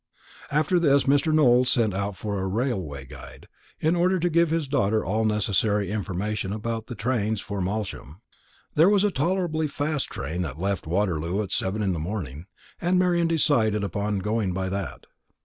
After 0.49 0.79
this 0.79 1.03
Mr. 1.03 1.31
Nowell 1.31 1.63
sent 1.63 1.93
out 1.93 2.15
for 2.17 2.39
a 2.41 2.47
"Railway 2.47 3.05
Guide," 3.05 3.47
in 3.79 3.95
order 3.95 4.17
to 4.19 4.31
give 4.31 4.49
his 4.49 4.67
daughter 4.67 5.05
all 5.05 5.25
necessary 5.25 5.91
information 5.91 6.51
about 6.51 6.87
the 6.87 6.95
trains 6.95 7.39
for 7.39 7.61
Malsham. 7.61 8.19
There 8.73 8.89
was 8.89 9.03
a 9.03 9.11
tolerably 9.11 9.67
fast 9.67 10.07
train 10.07 10.41
that 10.41 10.57
left 10.57 10.87
Waterloo 10.87 11.43
at 11.43 11.51
seven 11.51 11.83
in 11.83 11.91
the 11.93 11.99
morning, 11.99 12.47
and 12.81 12.97
Marian 12.97 13.27
decided 13.27 13.83
upon 13.83 14.17
going 14.17 14.53
by 14.53 14.69
that. 14.69 15.05